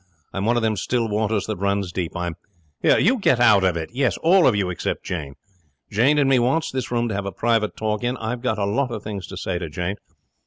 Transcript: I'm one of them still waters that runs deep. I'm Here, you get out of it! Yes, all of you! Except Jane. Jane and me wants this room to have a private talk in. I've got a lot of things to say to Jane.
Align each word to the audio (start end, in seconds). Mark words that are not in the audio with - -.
I'm 0.33 0.45
one 0.45 0.57
of 0.57 0.63
them 0.63 0.77
still 0.77 1.07
waters 1.07 1.45
that 1.45 1.57
runs 1.57 1.91
deep. 1.91 2.13
I'm 2.17 2.33
Here, 2.81 2.97
you 2.97 3.19
get 3.19 3.39
out 3.39 3.63
of 3.63 3.77
it! 3.77 3.91
Yes, 3.93 4.17
all 4.23 4.47
of 4.47 4.55
you! 4.55 4.71
Except 4.71 5.03
Jane. 5.03 5.35
Jane 5.91 6.17
and 6.17 6.27
me 6.27 6.39
wants 6.39 6.71
this 6.71 6.89
room 6.89 7.07
to 7.09 7.13
have 7.13 7.27
a 7.27 7.31
private 7.31 7.77
talk 7.77 8.03
in. 8.03 8.17
I've 8.17 8.41
got 8.41 8.57
a 8.57 8.65
lot 8.65 8.89
of 8.91 9.03
things 9.03 9.27
to 9.27 9.37
say 9.37 9.59
to 9.59 9.69
Jane. 9.69 9.97